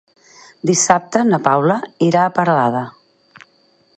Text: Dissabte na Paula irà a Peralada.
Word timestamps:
Dissabte 0.69 1.21
na 1.27 1.39
Paula 1.49 1.77
irà 2.07 2.25
a 2.25 2.33
Peralada. 2.39 2.83